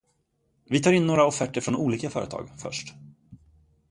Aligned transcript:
Vi 0.69 0.79
tar 0.79 0.91
in 0.93 1.09
offerter 1.09 1.61
från 1.61 1.73
några 1.73 1.85
olika 1.85 2.09
företag, 2.09 2.49
först. 2.57 2.93